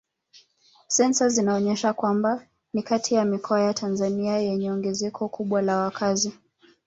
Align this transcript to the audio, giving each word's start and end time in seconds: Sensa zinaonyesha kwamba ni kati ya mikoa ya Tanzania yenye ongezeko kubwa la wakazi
Sensa 0.87 1.29
zinaonyesha 1.29 1.93
kwamba 1.93 2.47
ni 2.73 2.83
kati 2.83 3.15
ya 3.15 3.25
mikoa 3.25 3.61
ya 3.61 3.73
Tanzania 3.73 4.37
yenye 4.37 4.71
ongezeko 4.71 5.27
kubwa 5.29 5.61
la 5.61 5.77
wakazi 5.77 6.33